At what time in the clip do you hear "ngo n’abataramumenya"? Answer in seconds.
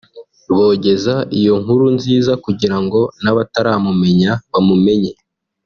2.83-4.31